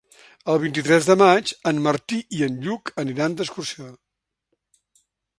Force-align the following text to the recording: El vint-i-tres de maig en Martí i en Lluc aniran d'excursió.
El 0.51 0.55
vint-i-tres 0.61 1.09
de 1.09 1.15
maig 1.21 1.51
en 1.71 1.81
Martí 1.87 2.21
i 2.37 2.41
en 2.47 2.57
Lluc 2.63 2.91
aniran 3.03 3.35
d'excursió. 3.41 3.91